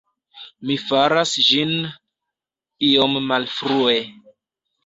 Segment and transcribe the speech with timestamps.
[0.69, 1.75] Mi faras ĝin
[2.89, 3.97] iom malfrue.